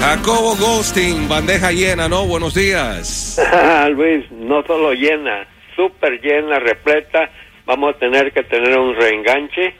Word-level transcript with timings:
Jacobo 0.00 0.56
Ghosting, 0.56 1.28
bandeja 1.28 1.72
llena, 1.72 2.08
¿no? 2.08 2.26
Buenos 2.26 2.54
días. 2.54 3.38
Luis, 3.90 4.30
no 4.30 4.62
solo 4.66 4.94
llena, 4.94 5.46
súper 5.76 6.18
llena, 6.22 6.58
repleta. 6.58 7.28
Vamos 7.66 7.94
a 7.94 7.98
tener 7.98 8.32
que 8.32 8.42
tener 8.44 8.78
un 8.78 8.96
reenganche 8.96 9.74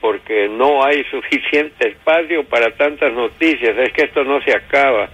porque 0.00 0.48
no 0.48 0.84
hay 0.84 1.02
suficiente 1.10 1.88
espacio 1.88 2.44
para 2.44 2.70
tantas 2.76 3.12
noticias. 3.12 3.76
Es 3.76 3.92
que 3.92 4.04
esto 4.04 4.22
no 4.22 4.40
se 4.42 4.54
acaba. 4.54 5.08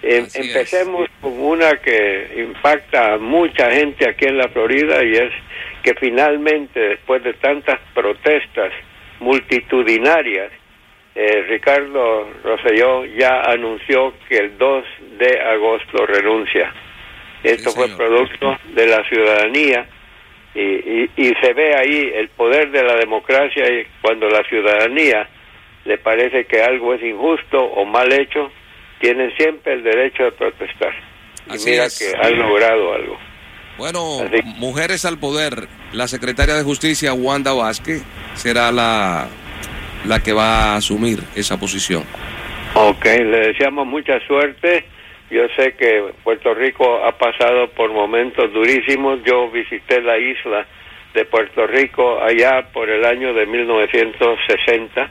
Em, 0.00 0.26
empecemos 0.32 1.08
con 1.20 1.32
una 1.40 1.76
que 1.78 2.44
impacta 2.46 3.14
a 3.14 3.18
mucha 3.18 3.68
gente 3.72 4.08
aquí 4.08 4.26
en 4.26 4.38
la 4.38 4.48
Florida 4.48 5.02
y 5.02 5.12
es 5.12 5.32
que 5.82 5.92
finalmente, 5.94 6.78
después 6.78 7.24
de 7.24 7.32
tantas 7.34 7.80
protestas 7.92 8.70
multitudinarias, 9.18 10.52
eh, 11.14 11.42
Ricardo 11.48 12.28
Rosselló 12.42 13.04
ya 13.04 13.42
anunció 13.42 14.14
que 14.28 14.38
el 14.38 14.58
2 14.58 14.84
de 15.18 15.40
agosto 15.40 16.06
renuncia. 16.06 16.72
Esto 17.42 17.70
fue 17.70 17.88
producto 17.88 18.56
de 18.74 18.86
la 18.86 19.06
ciudadanía 19.08 19.86
y, 20.54 21.10
y, 21.16 21.34
se 21.42 21.52
ve 21.52 21.76
ahí 21.76 22.10
el 22.14 22.28
poder 22.28 22.70
de 22.70 22.82
la 22.82 22.96
democracia 22.96 23.64
y 23.70 23.86
cuando 24.00 24.28
la 24.28 24.42
ciudadanía 24.44 25.28
le 25.84 25.98
parece 25.98 26.46
que 26.46 26.62
algo 26.62 26.94
es 26.94 27.02
injusto 27.02 27.58
o 27.58 27.84
mal 27.84 28.12
hecho, 28.12 28.50
tienen 29.00 29.30
siempre 29.36 29.74
el 29.74 29.82
derecho 29.82 30.24
de 30.24 30.32
protestar. 30.32 30.94
y 31.48 31.64
mira 31.64 31.86
que 31.88 32.12
han 32.16 32.38
logrado 32.38 32.94
algo. 32.94 33.18
Bueno, 33.76 34.20
mujeres 34.56 35.04
al 35.04 35.18
poder, 35.18 35.68
la 35.92 36.06
secretaria 36.08 36.54
de 36.54 36.62
Justicia, 36.62 37.12
Wanda 37.12 37.52
Vázquez, 37.52 38.02
será 38.34 38.70
la 38.70 39.28
la 40.06 40.22
que 40.22 40.32
va 40.32 40.72
a 40.72 40.76
asumir 40.76 41.20
esa 41.34 41.58
posición. 41.58 42.04
Ok, 42.74 43.04
le 43.04 43.48
deseamos 43.48 43.86
mucha 43.86 44.18
suerte. 44.26 44.84
Yo 45.30 45.42
sé 45.56 45.74
que 45.74 46.12
Puerto 46.22 46.54
Rico 46.54 47.04
ha 47.04 47.16
pasado 47.16 47.68
por 47.70 47.92
momentos 47.92 48.52
durísimos. 48.52 49.20
Yo 49.24 49.50
visité 49.50 50.02
la 50.02 50.18
isla 50.18 50.66
de 51.14 51.24
Puerto 51.24 51.66
Rico 51.66 52.20
allá 52.22 52.68
por 52.72 52.90
el 52.90 53.04
año 53.04 53.32
de 53.32 53.46
1960 53.46 55.10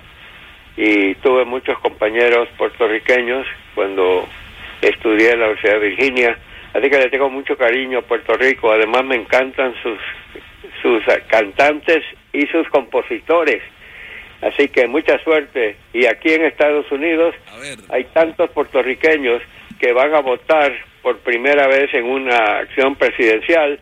y 0.76 1.16
tuve 1.16 1.46
muchos 1.46 1.80
compañeros 1.80 2.50
puertorriqueños 2.58 3.48
cuando 3.74 4.28
estudié 4.82 5.32
en 5.32 5.40
la 5.40 5.46
Universidad 5.46 5.80
de 5.80 5.90
Virginia. 5.90 6.38
Así 6.74 6.90
que 6.90 6.98
le 6.98 7.10
tengo 7.10 7.30
mucho 7.30 7.56
cariño 7.56 8.00
a 8.00 8.02
Puerto 8.02 8.34
Rico. 8.34 8.72
Además 8.72 9.06
me 9.06 9.16
encantan 9.16 9.74
sus, 9.82 10.00
sus 10.82 11.04
cantantes 11.28 12.04
y 12.34 12.46
sus 12.48 12.68
compositores. 12.70 13.62
Así 14.44 14.68
que 14.68 14.88
mucha 14.88 15.18
suerte. 15.24 15.78
Y 15.94 16.06
aquí 16.06 16.34
en 16.34 16.46
Estados 16.46 16.92
Unidos 16.92 17.34
hay 17.90 18.04
tantos 18.06 18.50
puertorriqueños 18.52 19.42
que 19.80 19.94
van 19.94 20.14
a 20.14 20.20
votar 20.20 20.74
por 21.02 21.20
primera 21.20 21.68
vez 21.68 21.94
en 21.94 22.06
una 22.06 22.60
acción 22.60 22.96
presidencial, 22.96 23.80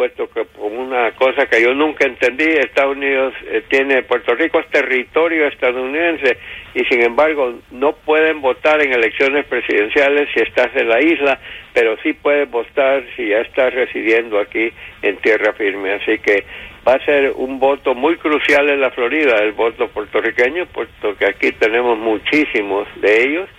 puesto 0.00 0.30
que 0.30 0.46
por 0.46 0.72
una 0.72 1.10
cosa 1.10 1.44
que 1.44 1.60
yo 1.60 1.74
nunca 1.74 2.06
entendí, 2.06 2.44
Estados 2.44 2.96
Unidos 2.96 3.34
eh, 3.48 3.62
tiene, 3.68 4.02
Puerto 4.02 4.34
Rico 4.34 4.58
es 4.58 4.66
territorio 4.70 5.46
estadounidense 5.46 6.38
y 6.72 6.86
sin 6.86 7.02
embargo 7.02 7.58
no 7.70 7.92
pueden 7.92 8.40
votar 8.40 8.80
en 8.80 8.94
elecciones 8.94 9.44
presidenciales 9.44 10.30
si 10.32 10.40
estás 10.40 10.74
en 10.74 10.88
la 10.88 11.02
isla, 11.02 11.38
pero 11.74 11.98
sí 12.02 12.14
puedes 12.14 12.50
votar 12.50 13.04
si 13.14 13.28
ya 13.28 13.40
estás 13.40 13.74
residiendo 13.74 14.38
aquí 14.38 14.72
en 15.02 15.18
tierra 15.18 15.52
firme. 15.52 15.92
Así 15.92 16.18
que 16.20 16.44
va 16.88 16.94
a 16.94 17.04
ser 17.04 17.32
un 17.36 17.60
voto 17.60 17.94
muy 17.94 18.16
crucial 18.16 18.70
en 18.70 18.80
la 18.80 18.92
Florida, 18.92 19.36
el 19.42 19.52
voto 19.52 19.88
puertorriqueño, 19.88 20.64
puesto 20.72 21.14
que 21.18 21.26
aquí 21.26 21.52
tenemos 21.52 21.98
muchísimos 21.98 22.88
de 23.02 23.22
ellos 23.22 23.50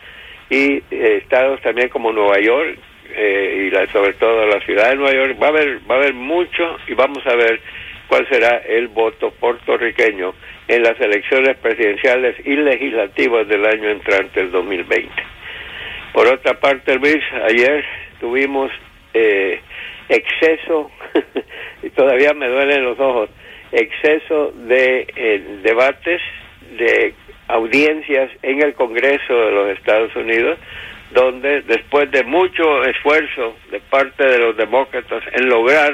y 0.49 0.77
eh, 0.89 1.19
estados 1.21 1.61
también 1.61 1.89
como 1.89 2.11
Nueva 2.11 2.39
York 2.39 2.79
eh, 3.15 3.67
y 3.67 3.69
la, 3.71 3.87
sobre 3.91 4.13
todo 4.13 4.45
la 4.45 4.59
ciudad 4.61 4.89
de 4.89 4.95
Nueva 4.95 5.13
York 5.13 5.37
va 5.41 5.47
a 5.47 5.49
haber 5.49 5.79
va 5.89 5.95
a 5.95 5.97
haber 5.99 6.13
mucho 6.13 6.77
y 6.87 6.93
vamos 6.93 7.25
a 7.25 7.35
ver 7.35 7.59
cuál 8.07 8.27
será 8.27 8.57
el 8.67 8.89
voto 8.89 9.31
puertorriqueño 9.31 10.33
en 10.67 10.83
las 10.83 10.99
elecciones 10.99 11.55
presidenciales 11.57 12.35
y 12.45 12.57
legislativas 12.57 13.47
del 13.47 13.65
año 13.65 13.89
entrante, 13.89 14.41
el 14.41 14.51
2020. 14.51 15.09
Por 16.13 16.27
otra 16.27 16.59
parte, 16.59 16.95
Luis, 16.95 17.23
ayer 17.47 17.85
tuvimos 18.19 18.69
eh, 19.13 19.61
exceso, 20.09 20.91
y 21.83 21.89
todavía 21.91 22.33
me 22.33 22.49
duelen 22.49 22.83
los 22.83 22.99
ojos, 22.99 23.29
exceso 23.71 24.51
de 24.51 25.07
eh, 25.15 25.59
debates, 25.63 26.21
de 26.77 27.13
audiencias 27.47 28.29
en 28.43 28.61
el 28.61 28.73
Congreso 28.73 29.33
de 29.33 29.51
los 29.51 29.69
Estados 29.77 30.13
Unidos, 30.15 30.57
donde 31.13 31.61
después 31.61 32.09
de 32.11 32.23
mucho 32.23 32.83
esfuerzo 32.83 33.57
de 33.69 33.79
parte 33.81 34.25
de 34.25 34.39
los 34.39 34.55
demócratas 34.55 35.23
en 35.33 35.49
lograr 35.49 35.93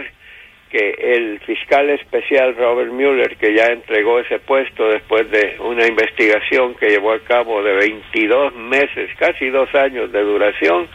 que 0.69 0.95
el 0.99 1.39
fiscal 1.41 1.89
especial 1.91 2.55
Robert 2.55 2.91
Mueller, 2.91 3.37
que 3.37 3.55
ya 3.55 3.67
entregó 3.67 4.19
ese 4.19 4.39
puesto 4.39 4.89
después 4.89 5.29
de 5.31 5.55
una 5.59 5.87
investigación 5.87 6.75
que 6.75 6.89
llevó 6.89 7.13
a 7.13 7.19
cabo 7.19 7.63
de 7.63 7.73
22 7.73 8.53
meses, 8.55 9.09
casi 9.17 9.49
dos 9.49 9.73
años 9.75 10.11
de 10.11 10.21
duración, 10.21 10.87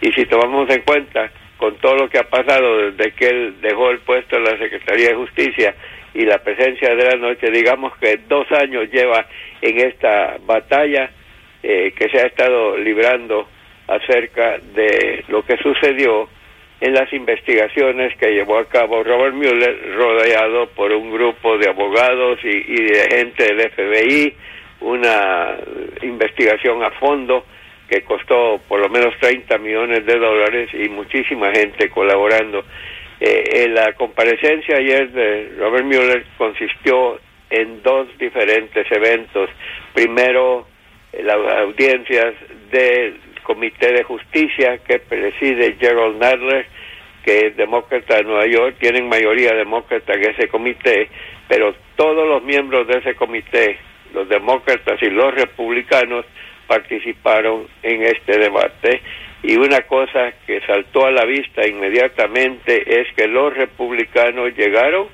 y 0.00 0.10
si 0.12 0.24
tomamos 0.24 0.70
en 0.70 0.82
cuenta 0.82 1.30
con 1.58 1.76
todo 1.76 1.96
lo 1.96 2.08
que 2.08 2.18
ha 2.18 2.28
pasado 2.28 2.90
desde 2.90 3.12
que 3.12 3.26
él 3.28 3.60
dejó 3.60 3.90
el 3.90 3.98
puesto 4.00 4.36
en 4.36 4.44
la 4.44 4.58
Secretaría 4.58 5.10
de 5.10 5.14
Justicia 5.14 5.74
y 6.14 6.24
la 6.24 6.38
presencia 6.38 6.94
de 6.94 7.04
la 7.04 7.16
noche, 7.16 7.50
digamos 7.50 7.96
que 7.98 8.18
dos 8.28 8.50
años 8.52 8.90
lleva 8.90 9.26
en 9.60 9.80
esta 9.80 10.36
batalla 10.44 11.10
eh, 11.66 11.94
que 11.96 12.10
se 12.10 12.18
ha 12.20 12.26
estado 12.26 12.76
librando 12.76 13.48
acerca 13.88 14.58
de 14.58 15.24
lo 15.28 15.42
que 15.44 15.56
sucedió 15.56 16.28
en 16.80 16.92
las 16.92 17.10
investigaciones 17.14 18.14
que 18.18 18.32
llevó 18.32 18.58
a 18.58 18.68
cabo 18.68 19.02
Robert 19.02 19.34
Mueller, 19.34 19.94
rodeado 19.96 20.68
por 20.68 20.92
un 20.92 21.10
grupo 21.10 21.56
de 21.56 21.70
abogados 21.70 22.38
y, 22.44 22.48
y 22.48 22.84
de 22.84 23.08
gente 23.16 23.54
del 23.54 23.70
FBI, 23.70 24.34
una 24.80 25.56
investigación 26.02 26.82
a 26.82 26.90
fondo 26.90 27.46
que 27.88 28.02
costó 28.02 28.60
por 28.68 28.80
lo 28.80 28.90
menos 28.90 29.14
30 29.20 29.56
millones 29.56 30.04
de 30.04 30.18
dólares 30.18 30.68
y 30.74 30.88
muchísima 30.90 31.50
gente 31.52 31.88
colaborando. 31.88 32.64
Eh, 33.20 33.68
la 33.70 33.94
comparecencia 33.94 34.76
ayer 34.76 35.10
de 35.12 35.54
Robert 35.58 35.86
Mueller 35.86 36.26
consistió 36.36 37.18
en 37.48 37.82
dos 37.82 38.08
diferentes 38.18 38.86
eventos. 38.90 39.48
Primero, 39.94 40.66
las 41.22 41.36
audiencias 41.58 42.34
del 42.70 43.20
Comité 43.42 43.92
de 43.92 44.02
Justicia 44.04 44.78
que 44.78 44.98
preside 44.98 45.76
Gerald 45.78 46.18
Nadler, 46.18 46.66
que 47.24 47.46
es 47.46 47.56
demócrata 47.56 48.16
de 48.16 48.24
Nueva 48.24 48.46
York, 48.46 48.76
tienen 48.80 49.08
mayoría 49.08 49.54
demócrata 49.54 50.14
en 50.14 50.30
ese 50.30 50.48
comité, 50.48 51.08
pero 51.48 51.74
todos 51.96 52.28
los 52.28 52.42
miembros 52.42 52.86
de 52.86 52.98
ese 52.98 53.14
comité, 53.14 53.78
los 54.12 54.28
demócratas 54.28 55.00
y 55.02 55.10
los 55.10 55.34
republicanos, 55.34 56.26
participaron 56.66 57.66
en 57.82 58.02
este 58.02 58.38
debate. 58.38 59.02
Y 59.42 59.56
una 59.56 59.80
cosa 59.82 60.32
que 60.46 60.60
saltó 60.62 61.06
a 61.06 61.10
la 61.10 61.24
vista 61.26 61.66
inmediatamente 61.66 63.00
es 63.00 63.12
que 63.14 63.28
los 63.28 63.54
republicanos 63.54 64.56
llegaron 64.56 65.08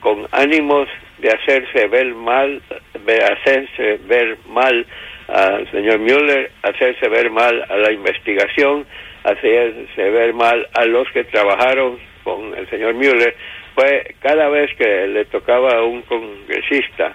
con 0.00 0.26
ánimos 0.32 0.88
de 1.18 1.28
hacerse 1.28 1.86
ver 1.88 2.14
mal, 2.14 2.62
de 3.04 3.16
hacerse 3.16 4.00
ver 4.06 4.38
mal 4.48 4.86
al 5.28 5.70
señor 5.70 5.98
Mueller, 5.98 6.50
hacerse 6.62 7.08
ver 7.08 7.30
mal 7.30 7.64
a 7.68 7.76
la 7.76 7.92
investigación, 7.92 8.86
hacerse 9.24 10.10
ver 10.10 10.34
mal 10.34 10.68
a 10.74 10.84
los 10.84 11.08
que 11.10 11.24
trabajaron 11.24 11.98
con 12.22 12.56
el 12.56 12.68
señor 12.68 12.94
Mueller. 12.94 13.34
Fue 13.74 14.14
cada 14.20 14.48
vez 14.48 14.70
que 14.76 15.06
le 15.06 15.24
tocaba 15.26 15.78
a 15.78 15.82
un 15.82 16.02
congresista 16.02 17.14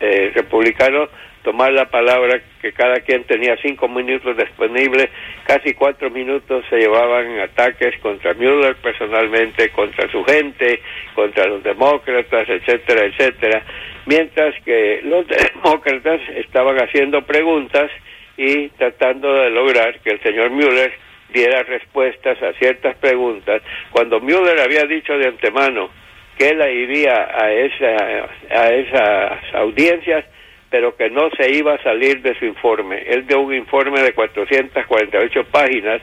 eh, 0.00 0.32
republicano 0.34 1.08
tomar 1.44 1.72
la 1.72 1.84
palabra, 1.84 2.40
que 2.60 2.72
cada 2.72 2.96
quien 3.00 3.22
tenía 3.24 3.56
cinco 3.62 3.86
minutos 3.86 4.36
disponibles, 4.36 5.10
casi 5.46 5.74
cuatro 5.74 6.10
minutos 6.10 6.64
se 6.70 6.78
llevaban 6.78 7.38
ataques 7.40 7.94
contra 8.00 8.32
Mueller 8.34 8.74
personalmente, 8.76 9.68
contra 9.68 10.10
su 10.10 10.24
gente, 10.24 10.80
contra 11.14 11.46
los 11.46 11.62
demócratas, 11.62 12.48
etcétera, 12.48 13.06
etcétera, 13.06 13.62
mientras 14.06 14.54
que 14.64 15.00
los 15.04 15.26
demócratas 15.54 16.20
estaban 16.36 16.76
haciendo 16.78 17.22
preguntas 17.22 17.90
y 18.36 18.68
tratando 18.70 19.32
de 19.32 19.50
lograr 19.50 20.00
que 20.00 20.10
el 20.10 20.22
señor 20.22 20.50
Mueller 20.50 20.92
diera 21.32 21.62
respuestas 21.62 22.40
a 22.42 22.52
ciertas 22.54 22.96
preguntas, 22.96 23.62
cuando 23.90 24.20
Mueller 24.20 24.60
había 24.60 24.84
dicho 24.84 25.16
de 25.18 25.26
antemano 25.26 25.90
que 26.38 26.48
él 26.48 26.60
iría 26.68 27.28
a, 27.32 27.52
esa, 27.52 28.28
a 28.50 28.68
esas 28.68 29.54
audiencias, 29.54 30.24
pero 30.68 30.96
que 30.96 31.08
no 31.10 31.30
se 31.38 31.52
iba 31.52 31.74
a 31.74 31.82
salir 31.82 32.20
de 32.22 32.36
su 32.38 32.44
informe. 32.44 33.02
Él 33.06 33.26
dio 33.26 33.40
un 33.40 33.54
informe 33.54 34.00
de 34.00 34.12
448 34.12 35.44
páginas 35.44 36.02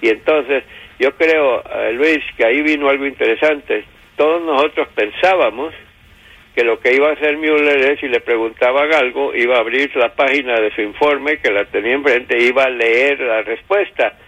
y 0.00 0.08
entonces 0.10 0.62
yo 0.98 1.10
creo, 1.16 1.62
eh, 1.64 1.92
Luis, 1.92 2.20
que 2.36 2.46
ahí 2.46 2.62
vino 2.62 2.88
algo 2.88 3.06
interesante. 3.06 3.84
Todos 4.16 4.42
nosotros 4.42 4.88
pensábamos 4.94 5.74
que 6.54 6.64
lo 6.64 6.78
que 6.80 6.94
iba 6.94 7.08
a 7.08 7.12
hacer 7.12 7.36
Mueller 7.38 7.92
es, 7.92 8.00
si 8.00 8.08
le 8.08 8.20
preguntaban 8.20 8.92
algo, 8.92 9.34
iba 9.34 9.56
a 9.56 9.60
abrir 9.60 9.94
la 9.96 10.14
página 10.14 10.60
de 10.60 10.70
su 10.74 10.82
informe, 10.82 11.38
que 11.38 11.50
la 11.50 11.64
tenía 11.64 11.94
enfrente, 11.94 12.36
e 12.36 12.44
iba 12.44 12.64
a 12.64 12.70
leer 12.70 13.20
la 13.20 13.42
respuesta, 13.42 14.18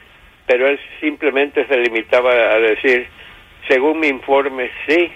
pero 0.47 0.69
él 0.69 0.79
simplemente 1.01 1.67
se 1.67 1.77
limitaba 1.77 2.33
a 2.33 2.59
decir, 2.59 3.07
según 3.69 4.01
mi 4.01 4.09
informe 4.09 4.71
sí, 4.87 5.11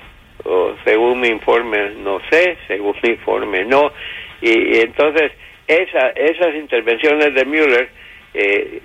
o 0.44 0.74
según 0.84 1.20
mi 1.20 1.28
informe 1.28 1.90
no 2.02 2.20
sé, 2.30 2.56
según 2.66 2.94
mi 3.02 3.10
informe 3.10 3.64
no, 3.64 3.92
y, 4.40 4.78
entonces 4.80 5.32
esa, 5.66 6.10
esas 6.10 6.54
intervenciones 6.54 7.34
de 7.34 7.44
Mueller 7.44 7.88
eh, 8.34 8.80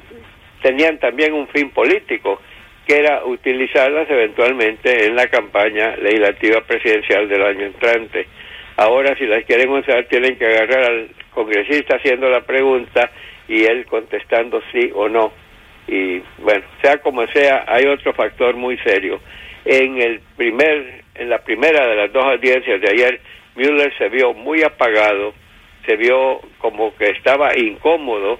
tenían 0.62 0.98
también 0.98 1.34
un 1.34 1.48
fin 1.50 1.70
político, 1.70 2.42
que 2.86 2.98
era 2.98 3.24
utilizarlas 3.26 4.10
eventualmente 4.10 5.06
en 5.06 5.16
la 5.16 5.28
campaña 5.28 5.96
legislativa 5.98 6.62
presidencial 6.62 7.30
del 7.30 7.44
año 7.44 7.66
entrante. 7.66 8.28
Ahora, 8.76 9.16
si 9.18 9.26
las 9.26 9.46
quieren 9.46 9.70
usar, 9.70 10.06
tienen 10.06 10.38
que 10.38 10.46
agarrar 10.46 10.84
al 10.84 11.10
congresista 11.32 11.96
haciendo 11.96 12.30
la 12.30 12.42
pregunta 12.42 13.10
y 13.48 13.64
él 13.64 13.86
contestando 13.86 14.62
sí 14.72 14.92
o 14.94 15.08
no. 15.08 15.32
Y 15.88 16.20
bueno, 16.40 16.64
sea 16.82 16.98
como 16.98 17.26
sea, 17.28 17.66
hay 17.68 17.86
otro 17.86 18.14
factor 18.14 18.56
muy 18.56 18.78
serio. 18.80 19.20
En 19.66 20.02
el 20.02 20.20
primer, 20.36 21.04
en 21.16 21.30
la 21.30 21.40
primera 21.40 21.88
de 21.88 21.96
las 21.96 22.12
dos 22.12 22.26
audiencias 22.26 22.82
de 22.82 22.90
ayer, 22.90 23.20
Mueller 23.56 23.94
se 23.98 24.10
vio 24.10 24.34
muy 24.34 24.64
apagado, 24.64 25.34
se 25.86 25.96
vio 25.96 26.42
como 26.58 26.96
que 26.96 27.12
estaba 27.12 27.58
incómodo 27.58 28.40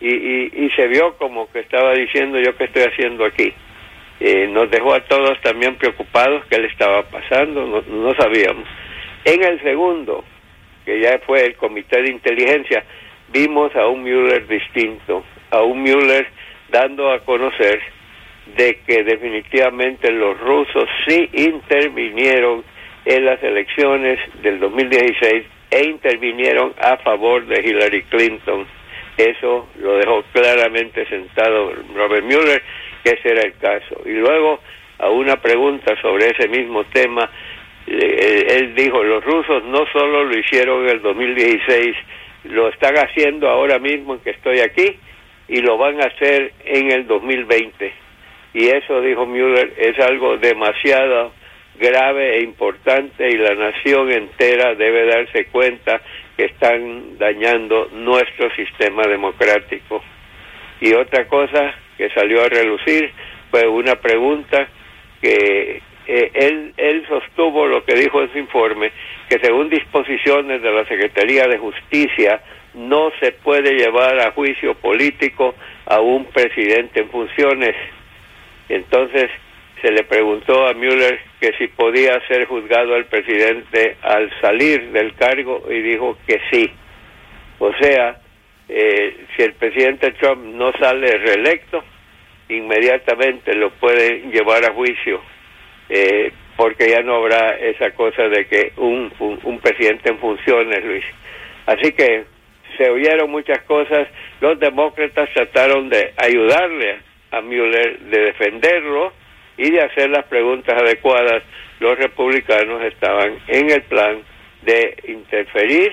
y, 0.00 0.14
y, 0.14 0.52
y 0.54 0.70
se 0.70 0.86
vio 0.86 1.16
como 1.16 1.50
que 1.50 1.60
estaba 1.60 1.92
diciendo 1.94 2.38
yo 2.40 2.56
qué 2.56 2.64
estoy 2.64 2.84
haciendo 2.84 3.24
aquí. 3.24 3.52
Eh, 4.20 4.46
nos 4.48 4.70
dejó 4.70 4.94
a 4.94 5.04
todos 5.04 5.40
también 5.40 5.76
preocupados 5.76 6.44
qué 6.48 6.58
le 6.58 6.68
estaba 6.68 7.02
pasando, 7.02 7.66
no, 7.66 7.82
no 7.82 8.14
sabíamos. 8.14 8.68
En 9.24 9.42
el 9.44 9.60
segundo, 9.62 10.24
que 10.84 11.00
ya 11.00 11.18
fue 11.26 11.44
el 11.44 11.56
comité 11.56 12.02
de 12.02 12.10
inteligencia, 12.10 12.84
vimos 13.32 13.74
a 13.76 13.86
un 13.86 14.02
Müller 14.02 14.46
distinto, 14.46 15.24
a 15.50 15.62
un 15.62 15.82
Müller 15.82 16.26
dando 16.70 17.10
a 17.10 17.20
conocer 17.20 17.80
de 18.56 18.80
que 18.86 19.04
definitivamente 19.04 20.10
los 20.10 20.38
rusos 20.40 20.88
sí 21.06 21.28
intervinieron 21.32 22.64
en 23.04 23.24
las 23.24 23.42
elecciones 23.42 24.18
del 24.42 24.60
2016 24.60 25.44
e 25.70 25.84
intervinieron 25.84 26.74
a 26.80 26.96
favor 26.98 27.46
de 27.46 27.60
Hillary 27.60 28.02
Clinton. 28.04 28.66
Eso 29.16 29.68
lo 29.78 29.96
dejó 29.96 30.22
claramente 30.32 31.06
sentado 31.06 31.72
Robert 31.94 32.24
Mueller 32.24 32.62
que 33.02 33.10
ese 33.10 33.32
el 33.32 33.54
caso. 33.58 34.02
Y 34.04 34.12
luego, 34.12 34.60
a 34.98 35.08
una 35.10 35.36
pregunta 35.36 35.94
sobre 36.00 36.30
ese 36.30 36.48
mismo 36.48 36.84
tema, 36.84 37.28
él 37.86 38.74
dijo, 38.74 39.02
los 39.02 39.24
rusos 39.24 39.64
no 39.64 39.84
solo 39.92 40.24
lo 40.24 40.38
hicieron 40.38 40.84
en 40.84 40.90
el 40.90 41.02
2016, 41.02 41.96
lo 42.44 42.68
están 42.68 42.94
haciendo 42.96 43.48
ahora 43.48 43.78
mismo 43.78 44.14
en 44.14 44.20
que 44.20 44.30
estoy 44.30 44.60
aquí 44.60 44.96
y 45.48 45.60
lo 45.60 45.76
van 45.78 46.00
a 46.00 46.06
hacer 46.06 46.52
en 46.64 46.90
el 46.92 47.06
2020. 47.06 47.92
Y 48.54 48.68
eso, 48.68 49.00
dijo 49.00 49.26
Mueller, 49.26 49.72
es 49.78 49.98
algo 49.98 50.36
demasiado 50.36 51.32
grave 51.78 52.36
e 52.36 52.42
importante 52.42 53.28
y 53.28 53.36
la 53.36 53.54
nación 53.54 54.10
entera 54.12 54.74
debe 54.74 55.06
darse 55.06 55.46
cuenta 55.46 56.00
que 56.36 56.44
están 56.44 57.18
dañando 57.18 57.88
nuestro 57.92 58.54
sistema 58.54 59.02
democrático. 59.06 60.02
Y 60.80 60.92
otra 60.94 61.26
cosa 61.28 61.74
que 61.96 62.10
salió 62.10 62.42
a 62.42 62.48
relucir 62.48 63.10
fue 63.50 63.66
una 63.66 63.96
pregunta 63.96 64.68
que 65.20 65.82
eh, 66.06 66.30
él, 66.34 66.74
él 66.76 67.04
sostuvo 67.08 67.66
lo 67.66 67.84
que 67.84 67.94
dijo 67.94 68.22
en 68.22 68.32
su 68.32 68.38
informe, 68.38 68.92
que 69.28 69.38
según 69.38 69.68
disposiciones 69.68 70.62
de 70.62 70.72
la 70.72 70.84
Secretaría 70.86 71.46
de 71.46 71.58
Justicia 71.58 72.40
no 72.74 73.10
se 73.20 73.32
puede 73.32 73.74
llevar 73.74 74.18
a 74.20 74.32
juicio 74.32 74.74
político 74.74 75.54
a 75.86 76.00
un 76.00 76.24
presidente 76.26 77.00
en 77.00 77.10
funciones. 77.10 77.76
Entonces 78.68 79.30
se 79.82 79.90
le 79.90 80.04
preguntó 80.04 80.66
a 80.66 80.74
Mueller 80.74 81.20
que 81.40 81.52
si 81.58 81.66
podía 81.66 82.20
ser 82.28 82.46
juzgado 82.46 82.94
al 82.94 83.06
presidente 83.06 83.96
al 84.02 84.30
salir 84.40 84.92
del 84.92 85.14
cargo 85.14 85.64
y 85.68 85.82
dijo 85.82 86.16
que 86.26 86.40
sí. 86.50 86.70
O 87.58 87.72
sea, 87.80 88.21
eh, 88.74 89.26
si 89.36 89.42
el 89.42 89.52
presidente 89.52 90.12
Trump 90.12 90.42
no 90.44 90.72
sale 90.72 91.18
reelecto, 91.18 91.84
inmediatamente 92.48 93.54
lo 93.54 93.70
pueden 93.72 94.32
llevar 94.32 94.64
a 94.64 94.72
juicio, 94.72 95.20
eh, 95.90 96.32
porque 96.56 96.88
ya 96.88 97.02
no 97.02 97.16
habrá 97.16 97.50
esa 97.58 97.90
cosa 97.90 98.28
de 98.28 98.46
que 98.46 98.72
un, 98.78 99.12
un, 99.18 99.58
presidente 99.58 100.10
en 100.10 100.18
funciones, 100.18 100.82
Luis. 100.84 101.04
Así 101.66 101.92
que 101.92 102.24
se 102.78 102.88
oyeron 102.88 103.30
muchas 103.30 103.62
cosas, 103.64 104.08
los 104.40 104.58
demócratas 104.58 105.28
trataron 105.34 105.90
de 105.90 106.14
ayudarle 106.16 107.00
a 107.30 107.42
Mueller, 107.42 107.98
de 107.98 108.20
defenderlo 108.20 109.12
y 109.58 109.70
de 109.70 109.82
hacer 109.82 110.08
las 110.08 110.24
preguntas 110.24 110.80
adecuadas. 110.80 111.42
Los 111.78 111.98
republicanos 111.98 112.82
estaban 112.84 113.38
en 113.48 113.70
el 113.70 113.82
plan 113.82 114.22
de 114.62 114.96
interferir 115.08 115.92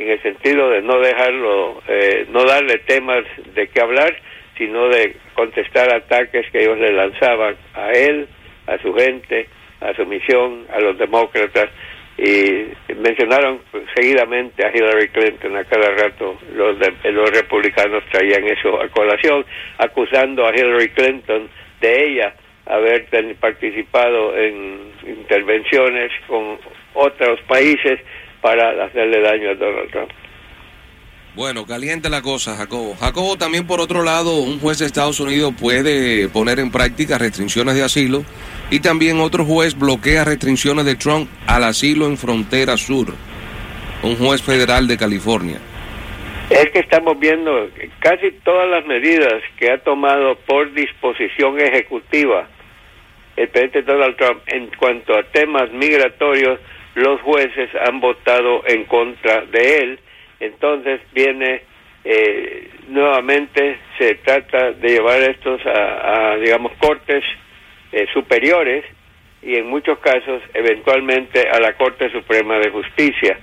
en 0.00 0.10
el 0.10 0.22
sentido 0.22 0.70
de 0.70 0.80
no 0.82 0.98
dejarlo, 0.98 1.82
eh, 1.86 2.26
no 2.30 2.44
darle 2.44 2.78
temas 2.78 3.24
de 3.54 3.68
qué 3.68 3.80
hablar, 3.80 4.16
sino 4.56 4.88
de 4.88 5.16
contestar 5.34 5.94
ataques 5.94 6.50
que 6.50 6.62
ellos 6.62 6.78
le 6.78 6.92
lanzaban 6.92 7.56
a 7.74 7.92
él, 7.92 8.26
a 8.66 8.78
su 8.78 8.94
gente, 8.94 9.46
a 9.80 9.94
su 9.94 10.06
misión, 10.06 10.66
a 10.72 10.80
los 10.80 10.96
demócratas, 10.98 11.68
y 12.16 12.66
mencionaron 12.94 13.60
seguidamente 13.94 14.64
a 14.64 14.70
Hillary 14.74 15.08
Clinton. 15.08 15.56
A 15.56 15.64
cada 15.64 15.90
rato, 15.90 16.38
los, 16.54 16.76
los 17.04 17.30
republicanos 17.30 18.02
traían 18.10 18.46
eso 18.46 18.80
a 18.80 18.88
colación, 18.88 19.44
acusando 19.78 20.46
a 20.46 20.54
Hillary 20.54 20.90
Clinton 20.90 21.48
de 21.80 22.06
ella 22.06 22.34
haber 22.66 23.06
participado 23.40 24.36
en 24.36 24.92
intervenciones 25.06 26.12
con 26.26 26.58
otros 26.94 27.40
países 27.42 28.00
para 28.40 28.84
hacerle 28.84 29.20
daño 29.20 29.50
a 29.50 29.54
Donald 29.54 29.90
Trump. 29.90 30.10
Bueno, 31.34 31.64
caliente 31.64 32.10
la 32.10 32.22
cosa, 32.22 32.56
Jacobo. 32.56 32.96
Jacobo, 32.96 33.36
también 33.36 33.66
por 33.66 33.80
otro 33.80 34.02
lado, 34.02 34.36
un 34.36 34.58
juez 34.58 34.78
de 34.78 34.86
Estados 34.86 35.20
Unidos 35.20 35.54
puede 35.58 36.28
poner 36.28 36.58
en 36.58 36.72
práctica 36.72 37.18
restricciones 37.18 37.76
de 37.76 37.84
asilo 37.84 38.24
y 38.70 38.80
también 38.80 39.20
otro 39.20 39.44
juez 39.44 39.78
bloquea 39.78 40.24
restricciones 40.24 40.84
de 40.84 40.96
Trump 40.96 41.30
al 41.46 41.64
asilo 41.64 42.06
en 42.06 42.16
frontera 42.16 42.76
sur. 42.76 43.14
Un 44.02 44.16
juez 44.16 44.42
federal 44.42 44.88
de 44.88 44.96
California. 44.96 45.58
Es 46.48 46.68
que 46.72 46.80
estamos 46.80 47.16
viendo 47.20 47.68
casi 48.00 48.32
todas 48.42 48.68
las 48.68 48.84
medidas 48.86 49.40
que 49.56 49.70
ha 49.70 49.78
tomado 49.78 50.36
por 50.46 50.72
disposición 50.74 51.60
ejecutiva 51.60 52.48
el 53.36 53.48
presidente 53.48 53.82
Donald 53.82 54.16
Trump 54.16 54.40
en 54.48 54.68
cuanto 54.78 55.16
a 55.16 55.22
temas 55.22 55.70
migratorios 55.72 56.58
los 56.94 57.20
jueces 57.22 57.70
han 57.86 58.00
votado 58.00 58.62
en 58.66 58.84
contra 58.84 59.42
de 59.42 59.76
él, 59.76 60.00
entonces 60.40 61.00
viene 61.12 61.62
eh, 62.04 62.70
nuevamente 62.88 63.78
se 63.98 64.14
trata 64.16 64.72
de 64.72 64.88
llevar 64.88 65.20
estos 65.20 65.60
a, 65.66 66.36
digamos 66.36 66.72
cortes 66.80 67.22
eh, 67.92 68.06
superiores 68.12 68.84
y 69.42 69.56
en 69.56 69.68
muchos 69.68 69.98
casos 69.98 70.42
eventualmente 70.54 71.48
a 71.48 71.60
la 71.60 71.74
Corte 71.74 72.10
Suprema 72.10 72.58
de 72.58 72.70
Justicia. 72.70 73.38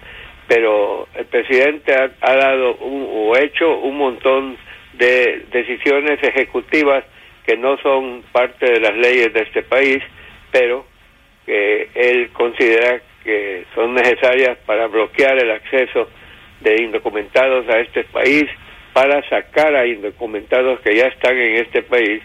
Pero 0.47 1.07
el 1.15 1.25
presidente 1.25 1.93
ha, 1.93 2.09
ha 2.21 2.35
dado 2.35 2.75
un, 2.75 3.07
o 3.09 3.37
hecho 3.37 3.77
un 3.79 3.97
montón 3.97 4.57
de 4.93 5.45
decisiones 5.51 6.21
ejecutivas 6.23 7.03
que 7.45 7.57
no 7.57 7.77
son 7.77 8.23
parte 8.31 8.65
de 8.65 8.79
las 8.79 8.95
leyes 8.95 9.33
de 9.33 9.41
este 9.41 9.61
país 9.63 10.01
pero 10.51 10.85
que 11.45 11.89
él 11.93 12.29
considera 12.33 13.01
que 13.27 13.65
son 13.75 13.93
necesarias 13.93 14.57
para 14.65 14.87
bloquear 14.87 15.37
el 15.37 15.51
acceso 15.51 16.07
de 16.61 16.81
indocumentados 16.81 17.67
a 17.67 17.81
este 17.81 18.05
país, 18.05 18.45
para 18.93 19.21
sacar 19.27 19.75
a 19.75 19.85
indocumentados 19.85 20.79
que 20.79 20.95
ya 20.95 21.07
están 21.07 21.37
en 21.37 21.57
este 21.57 21.83
país, 21.83 22.23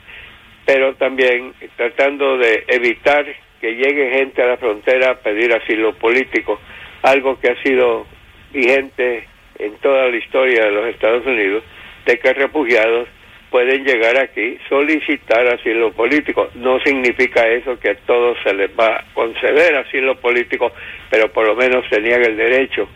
pero 0.64 0.94
también 0.94 1.54
tratando 1.76 2.38
de 2.38 2.62
evitar 2.68 3.26
que 3.61 3.75
llegue 3.75 4.12
gente 4.12 4.42
a 4.42 4.47
la 4.47 4.56
frontera 4.59 5.11
a 5.11 5.14
pedir 5.16 5.52
asilo 5.52 5.92
político, 5.94 6.61
algo 7.02 7.37
que 7.40 7.50
ha 7.50 7.62
sido 7.64 8.06
vigente 8.52 9.26
en 9.59 9.75
toda 9.78 10.06
la 10.06 10.16
historia 10.16 10.66
de 10.66 10.71
los 10.71 10.87
Estados 10.87 11.26
Unidos, 11.26 11.64
de 12.06 12.16
que 12.21 12.32
refugiados 12.32 13.09
pueden 13.52 13.85
llegar 13.85 14.18
aquí, 14.18 14.59
solicitar 14.66 15.47
asilo 15.47 15.92
político. 15.92 16.49
No 16.54 16.80
significa 16.80 17.47
eso 17.47 17.78
que 17.78 17.90
a 17.90 17.94
todos 18.06 18.38
se 18.42 18.54
les 18.54 18.71
va 18.71 18.97
a 18.97 19.04
conceder 19.12 19.76
asilo 19.76 20.16
político, 20.16 20.73
pero 21.11 21.30
por 21.30 21.47
lo 21.47 21.54
menos 21.54 21.85
tenían 21.90 22.25
el 22.25 22.37
derecho 22.37 22.88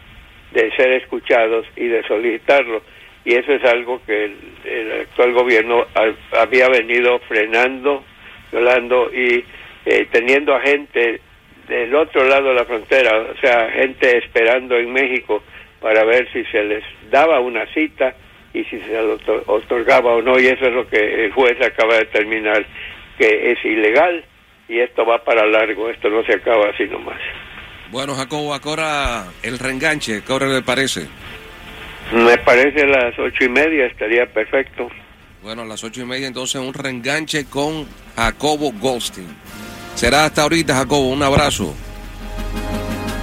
de 0.53 0.75
ser 0.75 0.93
escuchados 0.93 1.67
y 1.77 1.87
de 1.89 2.03
solicitarlo. 2.05 2.83
Y 3.27 3.35
eso 3.35 3.53
es 3.53 3.65
algo 3.65 4.01
que 4.07 4.25
el, 4.65 4.93
actual 5.03 5.35
gobierno 5.35 5.87
había 6.33 6.69
venido 6.69 7.19
frenando, 7.29 8.03
violando 8.51 9.11
y 9.13 9.45
eh, 9.85 10.09
teniendo 10.11 10.55
a 10.55 10.61
gente 10.63 11.21
del 11.69 11.95
otro 11.95 12.25
lado 12.25 12.49
de 12.49 12.55
la 12.55 12.65
frontera, 12.65 13.11
o 13.19 13.37
sea, 13.41 13.71
gente 13.73 14.17
esperando 14.19 14.77
en 14.77 14.91
México 14.91 15.43
para 15.81 16.05
ver 16.05 16.33
si 16.33 16.45
se 16.45 16.65
les 16.65 16.85
daba 17.11 17.41
una 17.41 17.67
cita 17.75 18.15
y 18.57 18.65
si 18.65 18.81
se 18.81 18.93
lo 19.03 19.19
otorgaba 19.47 20.15
o 20.15 20.23
no, 20.23 20.39
y 20.39 20.47
eso 20.47 20.67
es 20.67 20.73
lo 20.73 20.89
que 20.89 21.27
el 21.27 21.33
juez 21.33 21.61
acaba 21.61 21.95
de 21.95 22.01
determinar, 22.01 22.65
que 23.19 23.53
es 23.53 23.65
ilegal 23.65 24.25
y 24.69 24.81
esto 24.81 25.05
va 25.05 25.23
para 25.23 25.47
largo, 25.47 25.91
esto 25.91 26.09
no 26.09 26.25
se 26.25 26.35
acaba 26.35 26.71
así 26.71 26.85
nomás. 26.85 27.21
Bueno, 27.91 28.15
Jacobo, 28.15 28.55
ahora 28.55 29.27
el 29.43 29.59
reenganche, 29.59 30.23
¿qué 30.27 30.33
hora 30.33 30.47
le 30.47 30.63
parece? 30.63 31.07
Me 32.13 32.39
parece 32.39 32.83
a 32.83 32.87
las 32.87 33.19
ocho 33.19 33.45
y 33.45 33.49
media, 33.49 33.87
estaría 33.87 34.27
perfecto. 34.27 34.89
Bueno, 35.43 35.63
a 35.63 35.67
las 35.67 35.85
ocho 35.85 36.01
y 36.01 36.07
media 36.07 36.27
entonces 36.27 36.61
un 36.61 36.73
reenganche 36.73 37.45
con 37.45 37.87
Jacobo 38.17 38.73
Goldstein. 38.73 39.29
Será 39.95 40.25
hasta 40.25 40.43
ahorita, 40.43 40.75
Jacobo, 40.75 41.11
un 41.11 41.23
abrazo. 41.23 41.75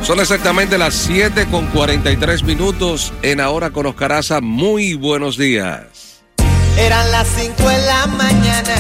Son 0.03 0.19
exactamente 0.19 0.77
las 0.77 0.95
7 0.95 1.47
con 1.49 1.67
43 1.67 2.43
minutos 2.43 3.13
en 3.21 3.39
Ahora 3.39 3.69
con 3.69 3.85
Oscaraza. 3.85 4.41
Muy 4.41 4.95
buenos 4.95 5.37
días. 5.37 6.21
Eran 6.77 7.09
las 7.09 7.25
5 7.29 7.69
de 7.69 7.77
la 7.85 8.07
mañana. 8.07 8.75